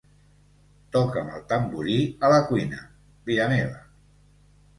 Toca'm 0.95 1.29
el 1.39 1.43
tamborí 1.51 1.99
a 2.29 2.33
la 2.33 2.41
cuina, 2.49 2.81
vida 3.29 3.47
meva. 3.53 3.79